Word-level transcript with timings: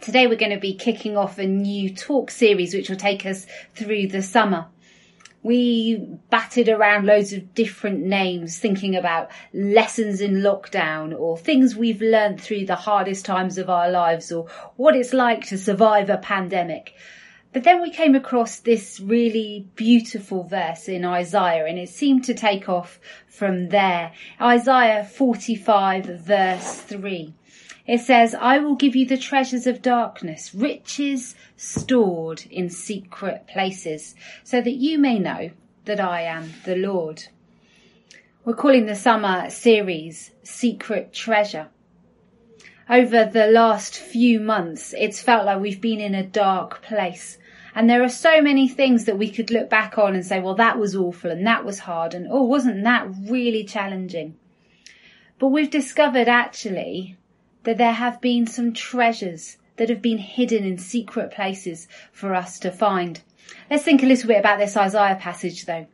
Today 0.00 0.26
we're 0.26 0.36
going 0.36 0.52
to 0.52 0.58
be 0.58 0.72
kicking 0.72 1.18
off 1.18 1.38
a 1.38 1.46
new 1.46 1.94
talk 1.94 2.30
series 2.30 2.72
which 2.72 2.88
will 2.88 2.96
take 2.96 3.26
us 3.26 3.46
through 3.74 4.06
the 4.06 4.22
summer. 4.22 4.66
We 5.42 5.96
batted 6.30 6.70
around 6.70 7.04
loads 7.04 7.34
of 7.34 7.54
different 7.54 8.00
names 8.00 8.58
thinking 8.58 8.96
about 8.96 9.30
lessons 9.52 10.22
in 10.22 10.36
lockdown 10.36 11.18
or 11.18 11.36
things 11.36 11.76
we've 11.76 12.00
learned 12.00 12.40
through 12.40 12.64
the 12.64 12.76
hardest 12.76 13.26
times 13.26 13.58
of 13.58 13.68
our 13.68 13.90
lives 13.90 14.32
or 14.32 14.48
what 14.76 14.96
it's 14.96 15.12
like 15.12 15.46
to 15.48 15.58
survive 15.58 16.08
a 16.08 16.16
pandemic. 16.16 16.94
But 17.52 17.64
then 17.64 17.82
we 17.82 17.90
came 17.90 18.14
across 18.14 18.60
this 18.60 19.00
really 19.00 19.66
beautiful 19.74 20.44
verse 20.44 20.88
in 20.88 21.04
Isaiah 21.04 21.66
and 21.66 21.78
it 21.78 21.90
seemed 21.90 22.24
to 22.24 22.34
take 22.34 22.70
off 22.70 23.00
from 23.28 23.68
there. 23.68 24.12
Isaiah 24.40 25.04
45 25.04 26.06
verse 26.06 26.80
3. 26.80 27.34
It 27.90 27.98
says, 27.98 28.36
I 28.36 28.58
will 28.58 28.76
give 28.76 28.94
you 28.94 29.04
the 29.04 29.18
treasures 29.18 29.66
of 29.66 29.82
darkness, 29.82 30.54
riches 30.54 31.34
stored 31.56 32.44
in 32.48 32.70
secret 32.70 33.48
places, 33.48 34.14
so 34.44 34.60
that 34.60 34.76
you 34.76 34.96
may 34.96 35.18
know 35.18 35.50
that 35.86 35.98
I 35.98 36.22
am 36.22 36.52
the 36.64 36.76
Lord. 36.76 37.24
We're 38.44 38.54
calling 38.54 38.86
the 38.86 38.94
summer 38.94 39.50
series 39.50 40.30
Secret 40.44 41.12
Treasure. 41.12 41.66
Over 42.88 43.24
the 43.24 43.48
last 43.48 43.96
few 43.96 44.38
months, 44.38 44.94
it's 44.96 45.20
felt 45.20 45.46
like 45.46 45.60
we've 45.60 45.80
been 45.80 45.98
in 45.98 46.14
a 46.14 46.24
dark 46.24 46.82
place. 46.82 47.38
And 47.74 47.90
there 47.90 48.04
are 48.04 48.08
so 48.08 48.40
many 48.40 48.68
things 48.68 49.06
that 49.06 49.18
we 49.18 49.32
could 49.32 49.50
look 49.50 49.68
back 49.68 49.98
on 49.98 50.14
and 50.14 50.24
say, 50.24 50.38
well, 50.38 50.54
that 50.54 50.78
was 50.78 50.94
awful 50.94 51.32
and 51.32 51.44
that 51.44 51.64
was 51.64 51.80
hard 51.80 52.14
and 52.14 52.28
oh, 52.30 52.44
wasn't 52.44 52.84
that 52.84 53.08
really 53.22 53.64
challenging? 53.64 54.36
But 55.40 55.48
we've 55.48 55.70
discovered 55.70 56.28
actually 56.28 57.16
that 57.64 57.78
there 57.78 57.92
have 57.92 58.20
been 58.20 58.46
some 58.46 58.72
treasures 58.72 59.56
that 59.76 59.88
have 59.88 60.02
been 60.02 60.18
hidden 60.18 60.64
in 60.64 60.78
secret 60.78 61.30
places 61.30 61.88
for 62.12 62.34
us 62.34 62.58
to 62.58 62.70
find. 62.70 63.20
Let's 63.70 63.82
think 63.82 64.02
a 64.02 64.06
little 64.06 64.28
bit 64.28 64.38
about 64.38 64.58
this 64.58 64.76
Isaiah 64.76 65.16
passage 65.16 65.64
though. 65.64 65.86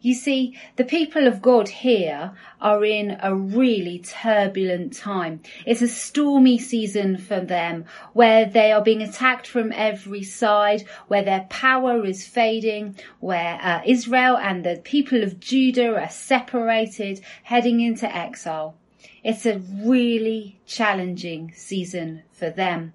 You 0.00 0.14
see, 0.14 0.56
the 0.76 0.84
people 0.84 1.26
of 1.26 1.42
God 1.42 1.68
here 1.68 2.32
are 2.60 2.84
in 2.84 3.18
a 3.20 3.34
really 3.34 3.98
turbulent 3.98 4.92
time. 4.92 5.40
It's 5.64 5.82
a 5.82 5.88
stormy 5.88 6.58
season 6.58 7.16
for 7.16 7.40
them 7.40 7.86
where 8.12 8.44
they 8.44 8.70
are 8.70 8.82
being 8.82 9.02
attacked 9.02 9.48
from 9.48 9.72
every 9.72 10.22
side, 10.22 10.84
where 11.08 11.24
their 11.24 11.46
power 11.48 12.04
is 12.04 12.28
fading, 12.28 12.96
where 13.18 13.58
uh, 13.60 13.80
Israel 13.84 14.36
and 14.36 14.64
the 14.64 14.80
people 14.84 15.24
of 15.24 15.40
Judah 15.40 15.96
are 15.96 16.08
separated, 16.08 17.20
heading 17.42 17.80
into 17.80 18.06
exile. 18.14 18.76
It's 19.22 19.46
a 19.46 19.58
really 19.58 20.58
challenging 20.66 21.52
season 21.54 22.22
for 22.32 22.50
them. 22.50 22.92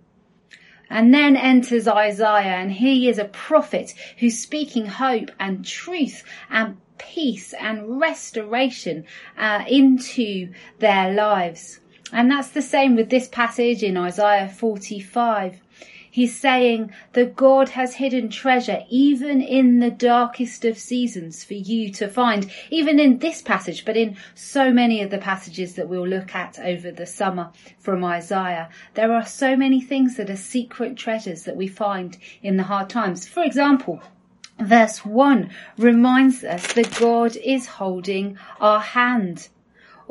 And 0.90 1.14
then 1.14 1.38
enters 1.38 1.88
Isaiah 1.88 2.58
and 2.58 2.74
he 2.74 3.08
is 3.08 3.18
a 3.18 3.26
prophet 3.26 3.94
who's 4.18 4.38
speaking 4.38 4.88
hope 4.88 5.32
and 5.40 5.66
truth 5.66 6.24
and 6.50 6.78
peace 6.98 7.54
and 7.54 8.00
restoration 8.00 9.06
uh, 9.38 9.64
into 9.68 10.52
their 10.80 11.14
lives. 11.14 11.80
And 12.12 12.30
that's 12.30 12.50
the 12.50 12.62
same 12.62 12.96
with 12.96 13.10
this 13.10 13.30
passage 13.30 13.84
in 13.84 13.96
Isaiah 13.96 14.50
45. 14.50 15.62
He's 16.12 16.38
saying 16.38 16.92
that 17.14 17.38
God 17.38 17.70
has 17.70 17.96
hidden 17.96 18.30
treasure 18.30 18.84
even 18.90 19.40
in 19.40 19.80
the 19.80 19.90
darkest 19.90 20.66
of 20.66 20.78
seasons 20.78 21.46
for 21.46 21.54
you 21.54 21.90
to 21.94 22.10
find, 22.10 22.52
even 22.70 23.00
in 23.00 23.20
this 23.20 23.42
passage, 23.42 23.86
but 23.86 23.96
in 23.96 24.18
so 24.36 24.74
many 24.74 25.02
of 25.02 25.10
the 25.10 25.18
passages 25.18 25.76
that 25.76 25.88
we'll 25.88 26.06
look 26.06 26.36
at 26.36 26.60
over 26.60 26.92
the 26.92 27.06
summer 27.06 27.52
from 27.80 28.04
Isaiah. 28.04 28.70
There 28.94 29.14
are 29.14 29.26
so 29.26 29.56
many 29.56 29.80
things 29.80 30.18
that 30.18 30.30
are 30.30 30.36
secret 30.36 30.98
treasures 30.98 31.44
that 31.44 31.56
we 31.56 31.68
find 31.68 32.18
in 32.44 32.58
the 32.58 32.64
hard 32.64 32.90
times. 32.90 33.26
For 33.26 33.44
example, 33.44 34.02
Verse 34.60 35.04
1 35.04 35.50
reminds 35.78 36.44
us 36.44 36.74
that 36.74 37.00
God 37.00 37.36
is 37.38 37.66
holding 37.66 38.38
our 38.60 38.80
hand. 38.80 39.50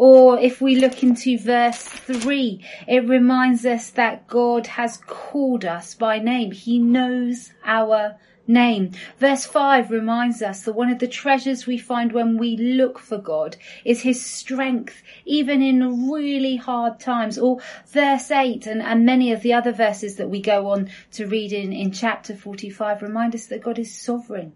Or 0.02 0.38
if 0.38 0.62
we 0.62 0.76
look 0.76 1.02
into 1.02 1.36
verse 1.36 1.82
3, 1.82 2.64
it 2.88 3.06
reminds 3.06 3.66
us 3.66 3.90
that 3.90 4.26
God 4.28 4.66
has 4.68 4.96
called 4.96 5.66
us 5.66 5.94
by 5.94 6.18
name. 6.18 6.52
He 6.52 6.78
knows 6.78 7.52
our 7.66 8.16
name. 8.46 8.92
Verse 9.18 9.44
5 9.44 9.90
reminds 9.90 10.40
us 10.40 10.62
that 10.62 10.72
one 10.72 10.88
of 10.88 11.00
the 11.00 11.06
treasures 11.06 11.66
we 11.66 11.76
find 11.76 12.12
when 12.12 12.38
we 12.38 12.56
look 12.56 12.98
for 12.98 13.18
God 13.18 13.58
is 13.84 14.00
His 14.00 14.24
strength, 14.24 15.02
even 15.26 15.60
in 15.60 16.10
really 16.10 16.56
hard 16.56 16.98
times. 16.98 17.36
Or 17.36 17.60
verse 17.86 18.30
8 18.30 18.66
and, 18.66 18.80
and 18.80 19.04
many 19.04 19.32
of 19.32 19.42
the 19.42 19.52
other 19.52 19.70
verses 19.70 20.16
that 20.16 20.30
we 20.30 20.40
go 20.40 20.70
on 20.70 20.88
to 21.12 21.26
read 21.26 21.52
in, 21.52 21.74
in 21.74 21.92
chapter 21.92 22.34
45 22.34 23.02
remind 23.02 23.34
us 23.34 23.44
that 23.48 23.62
God 23.62 23.78
is 23.78 23.94
sovereign, 23.94 24.54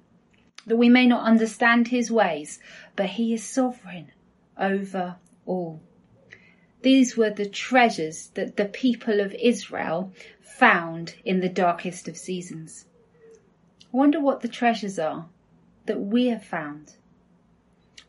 that 0.65 0.78
we 0.78 0.88
may 0.88 1.06
not 1.06 1.26
understand 1.26 1.88
His 1.88 2.11
ways, 2.11 2.61
but 2.97 3.11
He 3.11 3.34
is 3.34 3.44
sovereign 3.44 4.11
over 4.56 5.16
all. 5.47 5.81
These 6.82 7.16
were 7.16 7.31
the 7.31 7.49
treasures 7.49 8.28
that 8.34 8.56
the 8.56 8.66
people 8.66 9.21
of 9.21 9.34
Israel 9.34 10.12
found 10.41 11.16
in 11.25 11.41
the 11.41 11.49
darkest 11.49 12.09
of 12.09 12.16
seasons. 12.16 12.87
I 13.93 13.97
wonder 13.97 14.21
what 14.21 14.41
the 14.41 14.49
treasures 14.49 14.99
are 14.99 15.27
that 15.87 16.00
we 16.00 16.27
have 16.27 16.44
found. 16.44 16.97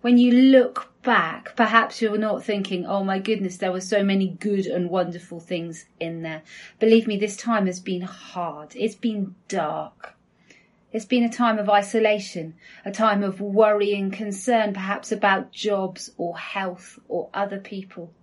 When 0.02 0.18
you 0.18 0.32
look 0.32 0.92
back, 1.02 1.56
perhaps 1.56 2.02
you're 2.02 2.18
not 2.18 2.44
thinking, 2.44 2.86
oh 2.86 3.04
my 3.04 3.18
goodness, 3.18 3.58
there 3.58 3.72
were 3.72 3.82
so 3.82 4.04
many 4.04 4.28
good 4.28 4.68
and 4.68 4.90
wonderful 4.90 5.40
things 5.40 5.86
in 6.00 6.22
there. 6.22 6.44
Believe 6.80 7.08
me, 7.08 7.18
this 7.18 7.38
time 7.38 7.66
has 7.66 7.80
been 7.80 8.02
hard. 8.02 8.74
It's 8.76 8.96
been 8.96 9.36
dark. 9.48 10.16
It's 10.96 11.04
been 11.04 11.26
a 11.26 11.30
time 11.30 11.60
of 11.60 11.70
isolation, 11.70 12.54
a 12.86 12.90
time 12.90 13.22
of 13.22 13.42
worry 13.42 13.94
and 13.96 14.14
concern, 14.14 14.72
perhaps 14.72 15.12
about 15.12 15.52
jobs 15.52 16.10
or 16.18 16.38
health 16.38 16.98
or 17.10 17.30
other 17.34 17.60
people. 17.60 18.14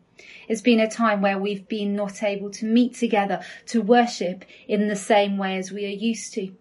It's 0.49 0.63
been 0.63 0.81
a 0.81 0.91
time 0.91 1.21
where 1.21 1.39
we've 1.39 1.69
been 1.69 1.95
not 1.95 2.23
able 2.23 2.51
to 2.53 2.65
meet 2.65 2.95
together 2.95 3.43
to 3.67 3.83
worship 3.83 4.47
in 4.67 4.89
the 4.89 4.97
same 4.97 5.37
way 5.37 5.59
as 5.59 5.71
we 5.71 5.85
are 5.85 5.89
used 5.89 6.33
to. 6.33 6.55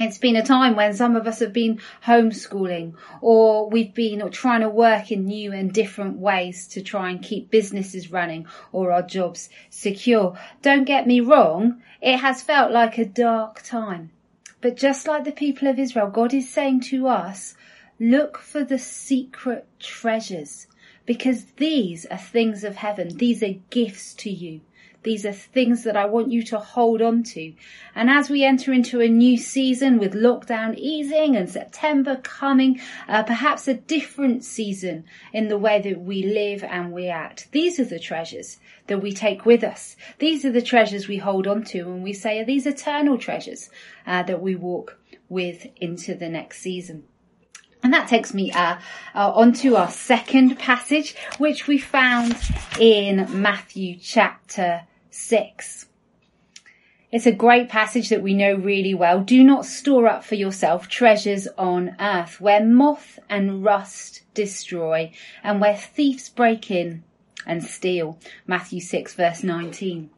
It's 0.00 0.16
been 0.16 0.36
a 0.36 0.42
time 0.42 0.74
when 0.74 0.94
some 0.94 1.16
of 1.16 1.26
us 1.26 1.40
have 1.40 1.52
been 1.52 1.82
homeschooling 2.02 2.94
or 3.20 3.68
we've 3.68 3.92
been 3.92 4.30
trying 4.30 4.62
to 4.62 4.70
work 4.70 5.12
in 5.12 5.26
new 5.26 5.52
and 5.52 5.70
different 5.70 6.16
ways 6.16 6.66
to 6.68 6.80
try 6.80 7.10
and 7.10 7.22
keep 7.22 7.50
businesses 7.50 8.10
running 8.10 8.46
or 8.72 8.90
our 8.90 9.02
jobs 9.02 9.50
secure. 9.68 10.38
Don't 10.62 10.84
get 10.84 11.06
me 11.06 11.20
wrong, 11.20 11.82
it 12.00 12.20
has 12.20 12.40
felt 12.40 12.72
like 12.72 12.96
a 12.96 13.04
dark 13.04 13.60
time. 13.62 14.12
But 14.62 14.76
just 14.76 15.08
like 15.08 15.24
the 15.24 15.32
people 15.32 15.66
of 15.68 15.78
Israel, 15.78 16.08
God 16.08 16.32
is 16.32 16.48
saying 16.48 16.80
to 16.92 17.08
us, 17.08 17.56
look 17.98 18.38
for 18.38 18.62
the 18.64 18.78
secret 18.78 19.66
treasures 19.80 20.68
because 21.04 21.44
these 21.56 22.06
are 22.06 22.16
things 22.16 22.62
of 22.62 22.76
heaven. 22.76 23.16
These 23.16 23.42
are 23.42 23.54
gifts 23.70 24.14
to 24.14 24.30
you. 24.30 24.60
These 25.02 25.26
are 25.26 25.32
things 25.32 25.84
that 25.84 25.96
I 25.96 26.06
want 26.06 26.30
you 26.30 26.42
to 26.44 26.58
hold 26.58 27.02
on 27.02 27.22
to. 27.24 27.52
And 27.94 28.08
as 28.08 28.30
we 28.30 28.44
enter 28.44 28.72
into 28.72 29.00
a 29.00 29.08
new 29.08 29.36
season 29.36 29.98
with 29.98 30.14
lockdown 30.14 30.76
easing 30.76 31.36
and 31.36 31.50
September 31.50 32.16
coming, 32.16 32.80
uh, 33.08 33.22
perhaps 33.24 33.66
a 33.66 33.74
different 33.74 34.44
season 34.44 35.04
in 35.32 35.48
the 35.48 35.58
way 35.58 35.80
that 35.80 36.00
we 36.00 36.22
live 36.22 36.62
and 36.62 36.92
we 36.92 37.08
act. 37.08 37.48
These 37.50 37.80
are 37.80 37.84
the 37.84 37.98
treasures 37.98 38.58
that 38.86 39.02
we 39.02 39.12
take 39.12 39.44
with 39.44 39.64
us. 39.64 39.96
These 40.18 40.44
are 40.44 40.52
the 40.52 40.62
treasures 40.62 41.08
we 41.08 41.18
hold 41.18 41.46
on 41.46 41.64
to 41.64 41.80
and 41.80 42.02
we 42.02 42.12
say 42.12 42.40
are 42.40 42.44
these 42.44 42.66
eternal 42.66 43.18
treasures 43.18 43.70
uh, 44.06 44.22
that 44.22 44.40
we 44.40 44.54
walk 44.54 44.98
with 45.28 45.66
into 45.76 46.14
the 46.14 46.28
next 46.28 46.58
season. 46.58 47.04
And 47.82 47.92
that 47.92 48.06
takes 48.06 48.32
me 48.32 48.52
uh, 48.52 48.76
uh, 49.14 49.32
onto 49.32 49.74
our 49.74 49.90
second 49.90 50.56
passage, 50.58 51.16
which 51.38 51.66
we 51.66 51.78
found 51.78 52.36
in 52.78 53.26
Matthew 53.42 53.98
chapter 54.00 54.82
6. 55.14 55.86
It's 57.12 57.26
a 57.26 57.32
great 57.32 57.68
passage 57.68 58.08
that 58.08 58.22
we 58.22 58.32
know 58.32 58.54
really 58.54 58.94
well. 58.94 59.20
Do 59.20 59.44
not 59.44 59.66
store 59.66 60.06
up 60.06 60.24
for 60.24 60.34
yourself 60.34 60.88
treasures 60.88 61.46
on 61.58 61.94
earth 62.00 62.40
where 62.40 62.64
moth 62.64 63.18
and 63.28 63.62
rust 63.62 64.22
destroy 64.32 65.12
and 65.44 65.60
where 65.60 65.76
thieves 65.76 66.30
break 66.30 66.70
in 66.70 67.04
and 67.46 67.62
steal. 67.62 68.18
Matthew 68.46 68.80
6 68.80 69.14
verse 69.14 69.42
19. 69.42 70.08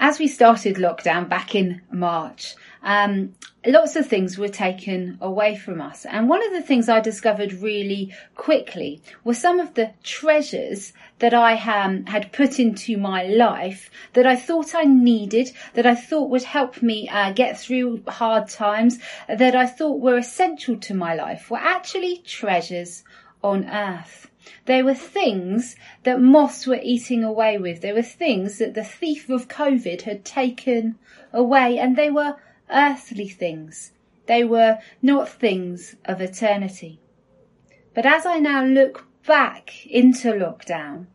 As 0.00 0.18
we 0.18 0.26
started 0.26 0.76
lockdown 0.76 1.28
back 1.28 1.54
in 1.54 1.82
March, 1.92 2.56
um, 2.82 3.34
lots 3.66 3.96
of 3.96 4.06
things 4.06 4.38
were 4.38 4.48
taken 4.48 5.18
away 5.20 5.54
from 5.54 5.82
us. 5.82 6.06
And 6.06 6.26
one 6.26 6.44
of 6.44 6.52
the 6.54 6.62
things 6.62 6.88
I 6.88 7.00
discovered 7.00 7.52
really 7.52 8.14
quickly 8.34 9.02
were 9.24 9.34
some 9.34 9.60
of 9.60 9.74
the 9.74 9.92
treasures 10.02 10.94
that 11.18 11.34
I 11.34 11.52
um, 11.56 12.06
had 12.06 12.32
put 12.32 12.58
into 12.58 12.96
my 12.96 13.24
life 13.24 13.90
that 14.14 14.26
I 14.26 14.36
thought 14.36 14.74
I 14.74 14.84
needed, 14.84 15.52
that 15.74 15.84
I 15.84 15.94
thought 15.94 16.30
would 16.30 16.44
help 16.44 16.80
me 16.80 17.06
uh, 17.10 17.32
get 17.32 17.60
through 17.60 18.02
hard 18.08 18.48
times, 18.48 18.98
that 19.28 19.54
I 19.54 19.66
thought 19.66 20.00
were 20.00 20.16
essential 20.16 20.78
to 20.78 20.94
my 20.94 21.14
life 21.14 21.50
were 21.50 21.58
actually 21.58 22.22
treasures 22.24 23.04
on 23.44 23.68
earth. 23.68 24.29
They 24.64 24.82
were 24.82 24.94
things 24.94 25.76
that 26.04 26.20
moths 26.20 26.66
were 26.66 26.80
eating 26.82 27.22
away 27.22 27.58
with. 27.58 27.80
They 27.80 27.92
were 27.92 28.02
things 28.02 28.58
that 28.58 28.74
the 28.74 28.84
thief 28.84 29.28
of 29.28 29.48
COVID 29.48 30.02
had 30.02 30.24
taken 30.24 30.98
away 31.32 31.78
and 31.78 31.96
they 31.96 32.10
were 32.10 32.36
earthly 32.70 33.28
things. 33.28 33.92
They 34.26 34.44
were 34.44 34.78
not 35.02 35.28
things 35.28 35.96
of 36.04 36.20
eternity. 36.20 37.00
But 37.94 38.06
as 38.06 38.24
I 38.24 38.38
now 38.38 38.64
look 38.64 39.06
back 39.26 39.86
into 39.86 40.32
lockdown 40.32 41.06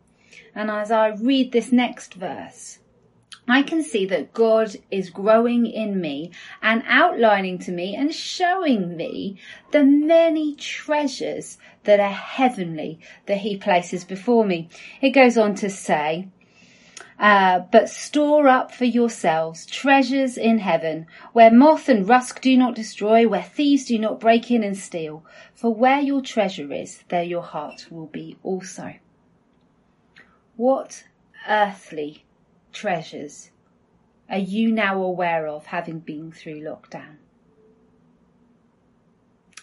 and 0.54 0.70
as 0.70 0.92
I 0.92 1.10
read 1.10 1.52
this 1.52 1.72
next 1.72 2.14
verse, 2.14 2.80
I 3.48 3.62
can 3.62 3.84
see 3.84 4.06
that 4.08 4.34
God 4.34 4.76
is 4.90 5.12
growing 5.12 5.68
in 5.68 6.02
me 6.02 6.32
and 6.64 6.84
outlining 6.88 7.60
to 7.60 7.72
me 7.72 7.96
and 7.96 8.14
showing 8.14 8.98
me 8.98 9.38
the 9.72 9.84
many 9.84 10.56
treasures 10.56 11.60
that 11.84 12.00
are 12.00 12.10
heavenly 12.10 13.00
that 13.28 13.38
he 13.40 13.56
places 13.56 14.04
before 14.04 14.46
me. 14.46 14.70
It 15.00 15.12
goes 15.12 15.38
on 15.38 15.54
to 15.56 15.70
say, 15.70 16.28
uh, 17.20 17.60
but 17.72 17.88
store 17.88 18.48
up 18.48 18.72
for 18.74 18.86
yourselves 18.86 19.66
treasures 19.66 20.38
in 20.38 20.60
heaven, 20.60 21.06
where 21.32 21.52
moth 21.52 21.88
and 21.88 22.08
rust 22.10 22.42
do 22.42 22.58
not 22.58 22.76
destroy, 22.76 23.28
where 23.28 23.44
thieves 23.44 23.86
do 23.86 23.98
not 23.98 24.20
break 24.20 24.52
in 24.52 24.64
and 24.64 24.78
steal. 24.78 25.24
For 25.54 25.74
where 25.74 26.02
your 26.02 26.22
treasure 26.22 26.74
is, 26.74 27.04
there 27.08 27.24
your 27.24 27.44
heart 27.44 27.88
will 27.90 28.08
be 28.08 28.38
also. 28.44 28.96
What 30.58 31.06
earthly 31.48 32.25
treasures 32.76 33.50
are 34.30 34.40
you 34.40 34.72
now 34.72 35.02
aware 35.02 35.48
of 35.48 35.68
having 35.68 36.00
been 36.00 36.32
through 36.32 36.62
lockdown? 36.62 37.18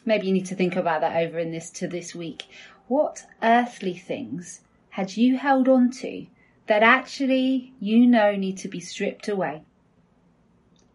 Maybe 0.04 0.26
you 0.26 0.32
need 0.32 0.46
to 0.46 0.54
think 0.54 0.76
about 0.76 1.00
that 1.00 1.16
over 1.16 1.38
in 1.38 1.50
this 1.50 1.70
to 1.70 1.88
this 1.88 2.14
week. 2.14 2.44
What 2.88 3.24
earthly 3.42 3.94
things 3.94 4.60
had 4.90 5.16
you 5.16 5.36
held 5.36 5.68
on 5.68 5.90
to 5.90 6.26
that 6.66 6.82
actually 6.82 7.72
you 7.80 8.06
know 8.06 8.36
need 8.36 8.58
to 8.58 8.68
be 8.68 8.80
stripped 8.80 9.28
away. 9.28 9.62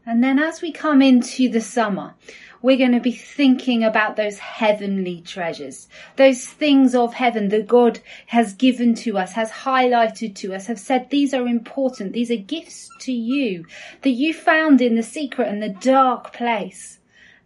And 0.06 0.24
then 0.24 0.40
as 0.40 0.62
we 0.62 0.72
come 0.72 1.02
into 1.02 1.50
the 1.50 1.60
summer, 1.60 2.16
we're 2.62 2.78
going 2.78 2.92
to 2.92 3.00
be 3.00 3.12
thinking 3.12 3.84
about 3.84 4.16
those 4.16 4.40
heavenly 4.40 5.22
treasures, 5.22 5.88
those 6.16 6.46
things 6.46 6.96
of 6.96 7.14
heaven 7.14 7.50
that 7.50 7.68
God 7.68 8.00
has 8.28 8.54
given 8.54 8.96
to 8.96 9.18
us, 9.18 9.34
has 9.34 9.52
highlighted 9.52 10.36
to 10.36 10.54
us, 10.54 10.68
have 10.68 10.80
said 10.80 11.10
these 11.10 11.34
are 11.34 11.48
important, 11.48 12.14
these 12.14 12.32
are 12.32 12.38
gifts 12.38 12.90
to 13.02 13.12
you 13.12 13.66
that 14.02 14.12
you 14.12 14.34
found 14.34 14.82
in 14.82 14.96
the 14.96 15.04
secret 15.04 15.48
and 15.48 15.62
the 15.62 15.70
dark 15.70 16.34
place. 16.34 17.00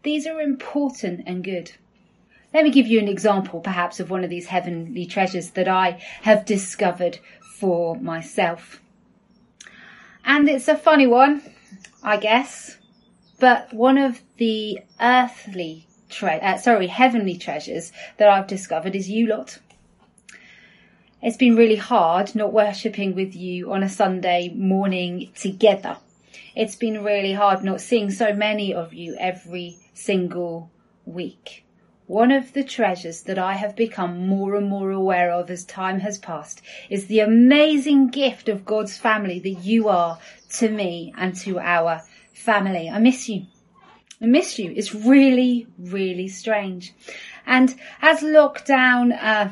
These 0.04 0.25
are 0.25 0.42
important 0.42 1.24
and 1.28 1.44
good. 1.44 1.72
Let 2.54 2.63
me 2.63 2.72
give 2.72 2.88
you 2.88 3.00
an 3.00 3.08
example 3.08 3.62
perhaps 3.62 4.00
of 4.00 4.10
one 4.10 4.24
of 4.24 4.30
these 4.30 4.48
heavenly 4.48 5.06
treasures 5.06 5.52
that 5.52 5.68
I 5.68 6.02
have 6.24 6.46
discovered 6.46 7.19
for 7.42 7.96
myself. 7.96 8.81
And 10.25 10.50
it's 10.50 10.68
a 10.68 10.78
funny 10.78 11.08
one, 11.08 11.42
I 12.04 12.18
guess, 12.18 12.78
but 13.41 13.73
one 13.73 13.97
of 13.97 14.21
the 14.38 14.79
earthly, 15.01 15.88
tre- 16.09 16.39
uh, 16.39 16.57
sorry, 16.57 16.85
heavenly 16.85 17.35
treasures 17.35 17.91
that 18.17 18.29
I've 18.29 18.45
discovered 18.45 18.95
is 18.95 19.09
you 19.09 19.25
lot. 19.25 19.57
It's 21.23 21.38
been 21.38 21.55
really 21.55 21.75
hard 21.75 22.35
not 22.35 22.53
worshipping 22.53 23.15
with 23.15 23.35
you 23.35 23.73
on 23.73 23.81
a 23.81 23.89
Sunday 23.89 24.49
morning 24.49 25.31
together. 25.33 25.97
It's 26.55 26.75
been 26.75 27.03
really 27.03 27.33
hard 27.33 27.63
not 27.63 27.81
seeing 27.81 28.11
so 28.11 28.31
many 28.31 28.75
of 28.75 28.93
you 28.93 29.15
every 29.19 29.77
single 29.95 30.69
week. 31.05 31.65
One 32.05 32.31
of 32.31 32.53
the 32.53 32.63
treasures 32.63 33.23
that 33.23 33.39
I 33.39 33.53
have 33.53 33.75
become 33.75 34.27
more 34.27 34.55
and 34.55 34.69
more 34.69 34.91
aware 34.91 35.31
of 35.31 35.49
as 35.49 35.63
time 35.63 36.01
has 36.01 36.19
passed 36.19 36.61
is 36.91 37.07
the 37.07 37.21
amazing 37.21 38.09
gift 38.09 38.49
of 38.49 38.65
God's 38.65 38.97
family 38.97 39.39
that 39.39 39.63
you 39.63 39.89
are 39.89 40.19
to 40.57 40.69
me 40.69 41.11
and 41.17 41.35
to 41.38 41.57
our 41.57 42.03
family. 42.41 42.89
I 42.89 42.99
miss 42.99 43.29
you. 43.29 43.45
I 44.21 44.25
miss 44.25 44.59
you. 44.59 44.73
It's 44.75 44.93
really, 44.93 45.67
really 45.79 46.27
strange. 46.27 46.93
And 47.45 47.75
as 48.01 48.21
lockdown 48.21 49.17
uh, 49.21 49.49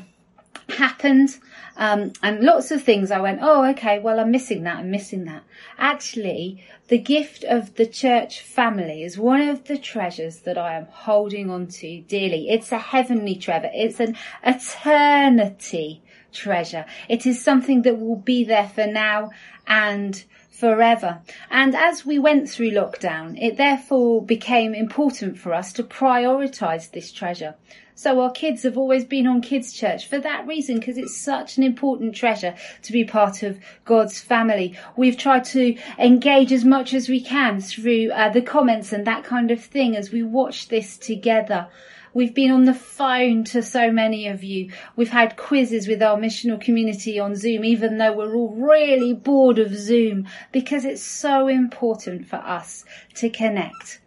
happened, 0.69 1.38
um, 1.77 2.12
and 2.21 2.41
lots 2.41 2.71
of 2.71 2.83
things 2.83 3.09
I 3.09 3.21
went, 3.21 3.39
oh, 3.41 3.65
okay, 3.71 4.00
well, 4.00 4.19
I'm 4.19 4.31
missing 4.31 4.63
that, 4.63 4.77
I'm 4.77 4.91
missing 4.91 5.25
that. 5.25 5.44
Actually, 5.77 6.63
the 6.89 6.97
gift 6.97 7.44
of 7.44 7.75
the 7.75 7.86
church 7.86 8.41
family 8.41 9.03
is 9.03 9.18
one 9.18 9.41
of 9.41 9.65
the 9.65 9.77
treasures 9.77 10.41
that 10.41 10.57
I 10.57 10.75
am 10.75 10.88
holding 10.91 11.50
on 11.50 11.68
to 11.68 12.01
dearly. 12.01 12.50
It's 12.50 12.71
a 12.71 12.80
heavenly 12.80 13.36
treasure. 13.36 13.71
It's 13.74 14.00
an 14.00 14.18
eternity 14.44 16.03
treasure. 16.31 16.86
It 17.08 17.26
is 17.26 17.44
something 17.44 17.81
that 17.84 18.00
will 18.00 18.18
be 18.18 18.44
there 18.44 18.68
for 18.68 18.88
now 18.88 19.31
and 19.68 20.24
forever. 20.50 21.22
And 21.50 21.76
as 21.76 22.06
we 22.06 22.20
went 22.20 22.50
through 22.50 22.72
lockdown, 22.72 23.42
it 23.42 23.58
therefore 23.58 24.22
became 24.22 24.76
important 24.76 25.38
for 25.38 25.54
us 25.54 25.72
to 25.74 25.84
prioritize 25.84 26.92
this 26.92 27.12
treasure. 27.12 27.56
So 27.96 28.22
our 28.22 28.31
kids 28.31 28.64
have 28.64 28.78
always 28.78 29.04
been 29.04 29.28
on 29.28 29.42
kids 29.42 29.74
church 29.74 30.08
for 30.08 30.20
that 30.20 30.48
reason, 30.48 30.80
because 30.80 30.98
it's 30.98 31.18
such 31.18 31.58
an 31.58 31.64
important 31.64 32.16
treasure 32.16 32.56
to 32.84 32.92
be 32.94 33.04
part 33.04 33.44
of 33.44 33.60
God's 33.84 34.22
family. 34.22 34.78
We've 34.96 35.18
tried 35.18 35.44
to 35.46 35.78
engage 35.98 36.54
as 36.54 36.64
much 36.64 36.94
as 36.94 37.10
we 37.10 37.20
can 37.20 37.60
through 37.60 38.12
uh, 38.12 38.30
the 38.30 38.42
comments 38.42 38.94
and 38.94 39.06
that 39.06 39.25
kind 39.25 39.52
of 39.52 39.62
thing 39.62 39.98
as 39.98 40.12
we 40.12 40.24
watch 40.24 40.70
this 40.70 40.98
together. 40.98 41.68
We've 42.14 42.34
been 42.34 42.52
on 42.52 42.66
the 42.66 42.74
phone 42.74 43.44
to 43.46 43.62
so 43.62 43.92
many 43.92 44.28
of 44.28 44.44
you. 44.44 44.72
We've 44.96 45.10
had 45.10 45.38
quizzes 45.38 45.88
with 45.88 46.02
our 46.02 46.18
missional 46.18 46.60
community 46.60 47.20
on 47.20 47.36
Zoom, 47.36 47.64
even 47.64 47.98
though 47.98 48.14
we're 48.14 48.36
all 48.36 48.50
really 48.50 49.14
bored 49.14 49.60
of 49.60 49.76
Zoom 49.76 50.28
because 50.52 50.86
it's 50.86 51.04
so 51.04 51.48
important 51.48 52.28
for 52.28 52.38
us 52.38 52.86
to 53.16 53.30
connect. 53.30 54.01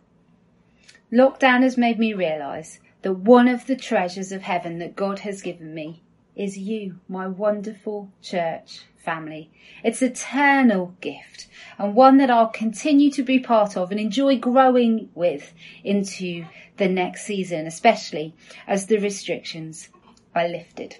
Lockdown 1.13 1.63
has 1.63 1.77
made 1.77 1.99
me 1.99 2.15
realize 2.15 2.81
that 3.03 3.15
one 3.15 3.49
of 3.49 3.67
the 3.67 3.77
treasures 3.77 4.33
of 4.33 4.43
heaven 4.43 4.79
that 4.79 4.97
God 4.97 5.21
has 5.21 5.43
given 5.43 5.75
me 5.75 6.03
is 6.35 6.57
you, 6.57 6.99
my 7.09 7.27
wonderful 7.27 8.11
church 8.23 8.83
family. 8.97 9.51
It's 9.85 10.01
eternal 10.01 10.95
gift 11.01 11.49
and 11.79 11.95
one 11.95 12.19
that 12.19 12.31
I'll 12.31 12.49
continue 12.49 13.11
to 13.13 13.23
be 13.23 13.39
part 13.39 13.77
of 13.77 13.91
and 13.91 14.01
enjoy 14.01 14.39
growing 14.39 15.11
with 15.15 15.53
into 15.85 16.47
the 16.77 16.89
next 16.89 17.25
season, 17.25 17.67
especially 17.67 18.35
as 18.67 18.87
the 18.87 18.99
restrictions 18.99 19.89
are 20.35 20.49
lifted. 20.49 20.97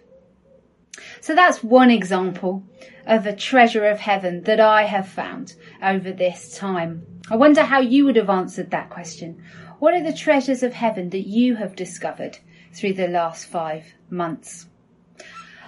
So 1.21 1.35
that's 1.35 1.65
one 1.65 1.91
example 1.91 2.65
of 3.07 3.27
a 3.27 3.35
treasure 3.35 3.87
of 3.87 4.01
heaven 4.01 4.43
that 4.43 4.61
I 4.61 4.85
have 4.85 5.09
found 5.09 5.55
over 5.83 6.13
this 6.13 6.57
time. 6.57 7.07
I 7.31 7.37
wonder 7.37 7.63
how 7.63 7.81
you 7.81 8.05
would 8.05 8.17
have 8.17 8.29
answered 8.29 8.71
that 8.71 8.91
question. 8.91 9.43
What 9.79 9.95
are 9.95 10.03
the 10.03 10.13
treasures 10.13 10.63
of 10.63 10.75
heaven 10.75 11.11
that 11.11 11.27
you 11.27 11.57
have 11.57 11.75
discovered 11.75 12.39
through 12.73 12.95
the 12.95 13.09
last 13.09 13.47
five 13.47 13.95
months? 14.11 14.67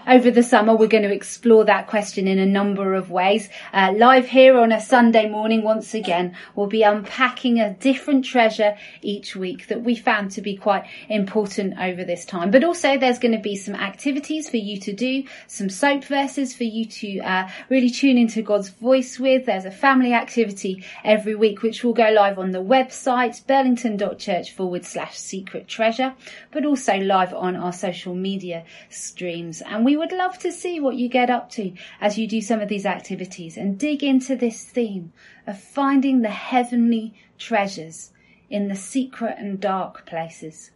Over 0.06 0.30
the 0.30 0.42
summer, 0.42 0.74
we're 0.74 0.86
going 0.86 1.02
to 1.04 1.12
explore 1.12 1.64
that 1.64 1.86
question 1.86 2.28
in 2.28 2.38
a 2.38 2.46
number 2.46 2.94
of 2.94 3.10
ways. 3.10 3.48
Uh, 3.72 3.92
live 3.96 4.26
here 4.26 4.58
on 4.58 4.72
a 4.72 4.80
Sunday 4.80 5.28
morning, 5.28 5.62
once 5.62 5.94
again, 5.94 6.36
we'll 6.54 6.66
be 6.66 6.82
unpacking 6.82 7.58
a 7.60 7.74
different 7.74 8.24
treasure 8.24 8.76
each 9.02 9.34
week 9.34 9.68
that 9.68 9.82
we 9.82 9.94
found 9.94 10.30
to 10.32 10.42
be 10.42 10.56
quite 10.56 10.84
important 11.08 11.78
over 11.78 12.04
this 12.04 12.24
time. 12.24 12.50
But 12.50 12.64
also, 12.64 12.98
there's 12.98 13.18
going 13.18 13.32
to 13.32 13.38
be 13.38 13.56
some 13.56 13.74
activities 13.74 14.48
for 14.48 14.58
you 14.58 14.78
to 14.80 14.92
do, 14.92 15.24
some 15.46 15.70
soap 15.70 16.04
verses 16.04 16.54
for 16.54 16.64
you 16.64 16.84
to 16.86 17.18
uh, 17.20 17.48
really 17.70 17.90
tune 17.90 18.18
into 18.18 18.42
God's 18.42 18.68
voice 18.68 19.18
with. 19.18 19.46
There's 19.46 19.64
a 19.64 19.70
family 19.70 20.12
activity 20.12 20.84
every 21.02 21.34
week, 21.34 21.62
which 21.62 21.82
will 21.82 21.94
go 21.94 22.10
live 22.10 22.38
on 22.38 22.50
the 22.50 22.62
website, 22.62 23.46
burlington.church 23.46 24.52
forward 24.52 24.84
slash 24.84 25.16
secret 25.16 25.66
treasure, 25.66 26.14
but 26.50 26.64
also 26.64 26.98
live 26.98 27.32
on 27.32 27.56
our 27.56 27.72
social 27.72 28.14
media 28.14 28.64
streams. 28.90 29.62
And 29.62 29.84
we 29.84 29.93
we 29.94 29.98
would 29.98 30.10
love 30.10 30.36
to 30.36 30.50
see 30.50 30.80
what 30.80 30.96
you 30.96 31.08
get 31.08 31.30
up 31.30 31.48
to 31.48 31.72
as 32.00 32.18
you 32.18 32.26
do 32.26 32.40
some 32.40 32.60
of 32.60 32.68
these 32.68 32.84
activities 32.84 33.56
and 33.56 33.78
dig 33.78 34.02
into 34.02 34.34
this 34.34 34.64
theme 34.64 35.12
of 35.46 35.56
finding 35.56 36.20
the 36.20 36.30
heavenly 36.30 37.14
treasures 37.38 38.10
in 38.50 38.66
the 38.66 38.74
secret 38.74 39.36
and 39.38 39.60
dark 39.60 40.04
places. 40.04 40.72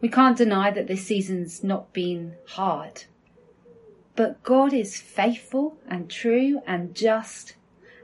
We 0.00 0.08
can't 0.08 0.36
deny 0.36 0.72
that 0.72 0.88
this 0.88 1.06
season's 1.06 1.62
not 1.62 1.92
been 1.92 2.34
hard. 2.48 3.04
But 4.16 4.42
God 4.42 4.72
is 4.72 5.00
faithful 5.00 5.76
and 5.86 6.10
true 6.10 6.60
and 6.66 6.92
just, 6.92 7.54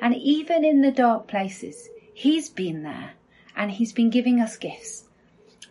And 0.01 0.15
even 0.15 0.65
in 0.65 0.81
the 0.81 0.93
dark 0.93 1.27
places, 1.27 1.89
He's 2.15 2.49
been 2.49 2.85
there 2.85 3.15
and 3.57 3.73
He's 3.73 3.93
been 3.93 4.11
giving 4.11 4.41
us 4.41 4.57
gifts. 4.57 5.07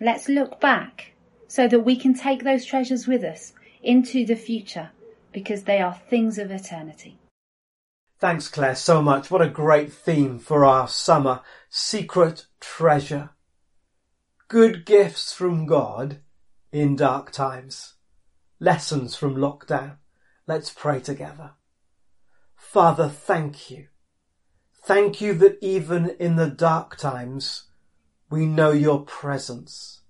Let's 0.01 0.27
look 0.27 0.59
back 0.59 1.13
so 1.47 1.65
that 1.65 1.85
we 1.85 1.95
can 1.95 2.13
take 2.13 2.43
those 2.43 2.65
treasures 2.65 3.07
with 3.07 3.23
us 3.23 3.53
into 3.85 4.25
the 4.25 4.35
future 4.35 4.91
because 5.31 5.63
they 5.63 5.79
are 5.79 5.93
things 5.93 6.37
of 6.37 6.51
eternity. 6.51 7.17
Thanks, 8.19 8.47
Claire, 8.47 8.75
so 8.75 9.01
much. 9.01 9.29
What 9.29 9.41
a 9.41 9.49
great 9.49 9.91
theme 9.91 10.39
for 10.39 10.65
our 10.65 10.87
summer. 10.87 11.41
Secret 11.69 12.47
treasure. 12.59 13.31
Good 14.47 14.85
gifts 14.85 15.33
from 15.33 15.65
God 15.65 16.19
in 16.71 16.95
dark 16.95 17.31
times. 17.31 17.95
Lessons 18.59 19.15
from 19.15 19.35
lockdown. 19.35 19.97
Let's 20.47 20.69
pray 20.69 21.01
together. 21.01 21.51
Father, 22.55 23.09
thank 23.09 23.69
you. 23.69 23.87
Thank 24.85 25.19
you 25.19 25.33
that 25.35 25.57
even 25.61 26.11
in 26.19 26.35
the 26.35 26.49
dark 26.49 26.95
times, 26.95 27.65
we 28.29 28.45
know 28.45 28.71
your 28.71 29.01
presence. 29.01 30.01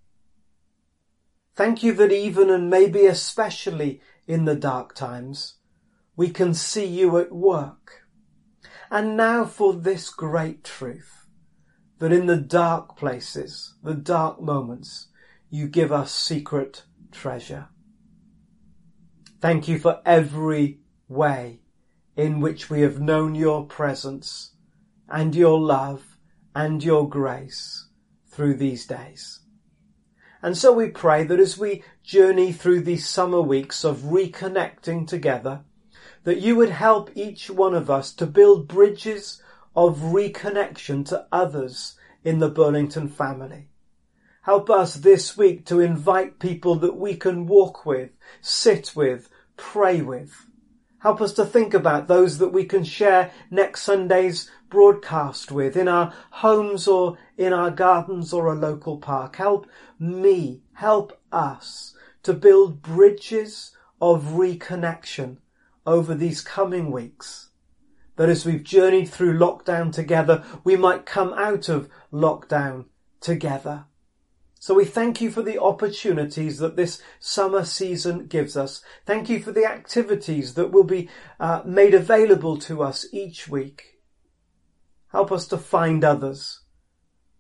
Thank 1.56 1.84
you 1.84 1.94
that 1.94 2.12
even 2.12 2.50
and 2.50 2.70
maybe 2.70 3.06
especially 3.06 4.02
in 4.28 4.46
the 4.46 4.56
dark 4.56 4.94
times, 4.94 5.56
we 6.16 6.30
can 6.30 6.54
see 6.54 6.86
you 6.86 7.18
at 7.18 7.32
work. 7.32 8.04
And 8.92 9.16
now 9.16 9.46
for 9.46 9.74
this 9.74 10.10
great 10.10 10.64
truth, 10.64 11.28
that 12.00 12.12
in 12.12 12.26
the 12.26 12.38
dark 12.38 12.98
places, 12.98 13.76
the 13.82 13.94
dark 13.94 14.42
moments, 14.42 15.08
you 15.50 15.68
give 15.68 15.92
us 15.92 16.14
secret 16.14 16.84
treasure. 17.12 17.70
Thank 19.40 19.68
you 19.68 19.80
for 19.80 20.02
every 20.06 20.80
way 21.08 21.62
in 22.16 22.42
which 22.42 22.70
we 22.70 22.82
have 22.82 23.00
known 23.00 23.36
your 23.36 23.66
presence 23.66 24.56
and 25.08 25.36
your 25.36 25.60
love 25.60 26.18
and 26.54 26.84
your 26.84 27.08
grace 27.08 27.88
through 28.28 28.56
these 28.56 28.86
days. 28.86 29.45
And 30.46 30.56
so 30.56 30.72
we 30.72 30.90
pray 30.90 31.24
that 31.24 31.40
as 31.40 31.58
we 31.58 31.84
journey 32.04 32.52
through 32.52 32.82
these 32.82 33.10
summer 33.10 33.42
weeks 33.42 33.84
of 33.84 34.02
reconnecting 34.02 35.08
together, 35.08 35.62
that 36.24 36.40
you 36.40 36.56
would 36.56 36.70
help 36.70 37.10
each 37.16 37.50
one 37.50 37.74
of 37.74 37.90
us 37.90 38.14
to 38.14 38.28
build 38.28 38.68
bridges 38.68 39.42
of 39.76 39.98
reconnection 39.98 41.04
to 41.08 41.26
others 41.32 41.96
in 42.24 42.38
the 42.38 42.48
Burlington 42.48 43.08
family. 43.08 43.70
Help 44.44 44.70
us 44.70 44.94
this 44.94 45.36
week 45.36 45.66
to 45.66 45.80
invite 45.80 46.38
people 46.38 46.76
that 46.76 46.96
we 46.96 47.16
can 47.16 47.48
walk 47.48 47.84
with, 47.84 48.12
sit 48.40 48.96
with, 48.96 49.30
pray 49.58 50.00
with. 50.00 50.46
Help 51.06 51.22
us 51.22 51.34
to 51.34 51.46
think 51.46 51.76
about 51.76 52.08
those 52.08 52.40
that 52.40 52.52
we 52.52 52.66
can 52.66 52.84
share 52.84 53.30
next 53.52 53.84
Sunday's 53.84 54.50
broadcast 54.72 55.52
with 55.52 55.78
in 55.78 55.88
our 55.88 56.12
homes 56.32 56.88
or 56.88 57.16
in 57.38 57.54
our 57.54 57.70
gardens 57.70 58.34
or 58.34 58.48
a 58.48 58.56
local 58.56 58.98
park. 58.98 59.36
Help 59.36 59.68
me, 60.00 60.64
help 60.74 61.22
us 61.32 61.94
to 62.24 62.34
build 62.34 62.82
bridges 62.82 63.70
of 64.02 64.34
reconnection 64.34 65.38
over 65.86 66.16
these 66.16 66.42
coming 66.42 66.90
weeks. 66.90 67.50
That 68.16 68.30
as 68.30 68.44
we've 68.44 68.64
journeyed 68.64 69.08
through 69.08 69.38
lockdown 69.38 69.94
together, 69.94 70.44
we 70.64 70.76
might 70.76 71.06
come 71.06 71.36
out 71.36 71.70
of 71.70 71.88
lockdown 72.12 72.86
together. 73.22 73.86
So 74.66 74.74
we 74.74 74.86
thank 74.86 75.22
you 75.22 75.30
for 75.30 75.44
the 75.44 75.62
opportunities 75.62 76.58
that 76.58 76.76
this 76.76 77.00
summer 77.20 77.66
season 77.66 78.26
gives 78.26 78.58
us. 78.58 78.82
Thank 79.06 79.30
you 79.30 79.40
for 79.40 79.52
the 79.52 79.68
activities 79.68 80.56
that 80.56 80.72
will 80.72 80.84
be 80.84 81.08
uh, 81.40 81.62
made 81.64 81.94
available 81.94 82.58
to 82.62 82.82
us 82.82 83.06
each 83.14 83.48
week. 83.48 84.00
Help 85.10 85.32
us 85.32 85.46
to 85.50 85.60
find 85.60 86.04
others, 86.04 86.62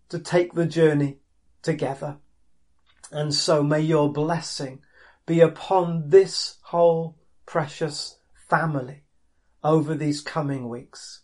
to 0.09 0.19
take 0.19 0.53
the 0.53 0.67
journey 0.67 1.17
together. 1.63 2.17
And 3.11 3.33
so 3.33 3.63
may 3.63 3.81
your 3.81 4.13
blessing 4.13 4.81
be 5.25 5.41
upon 5.41 6.11
this 6.11 6.57
whole 6.65 7.17
precious 7.47 8.19
family 8.47 9.01
over 9.63 9.95
these 9.95 10.21
coming 10.21 10.69
weeks. 10.69 11.21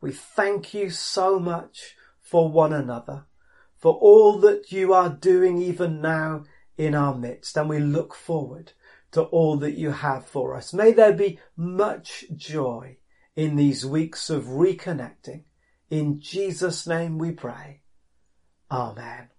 We 0.00 0.12
thank 0.12 0.72
you 0.74 0.90
so 0.90 1.40
much 1.40 1.96
for 2.20 2.48
one 2.48 2.72
another, 2.72 3.24
for 3.80 3.94
all 3.94 4.38
that 4.40 4.70
you 4.70 4.92
are 4.92 5.08
doing 5.08 5.60
even 5.60 6.00
now 6.00 6.44
in 6.76 6.94
our 6.94 7.14
midst, 7.14 7.56
and 7.56 7.68
we 7.68 7.78
look 7.78 8.14
forward 8.14 8.72
to 9.12 9.22
all 9.22 9.56
that 9.56 9.76
you 9.76 9.90
have 9.90 10.24
for 10.26 10.54
us. 10.54 10.72
May 10.72 10.92
there 10.92 11.12
be 11.12 11.38
much 11.56 12.24
joy 12.36 12.98
in 13.34 13.56
these 13.56 13.84
weeks 13.84 14.30
of 14.30 14.44
reconnecting. 14.44 15.44
In 15.90 16.20
Jesus' 16.20 16.86
name 16.86 17.18
we 17.18 17.32
pray. 17.32 17.82
Amen. 18.70 19.30